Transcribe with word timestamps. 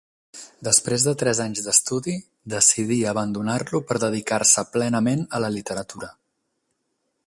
Després 0.67 1.03
de 1.07 1.11
tres 1.23 1.41
anys 1.45 1.61
d'estudi, 1.65 2.15
decidí 2.55 2.99
abandonar-lo 3.13 3.83
per 3.91 4.01
dedicar-se 4.07 4.69
plenament 4.75 5.27
a 5.41 5.45
la 5.47 5.57
literatura. 5.59 6.13